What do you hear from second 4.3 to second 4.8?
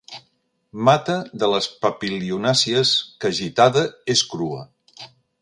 crua.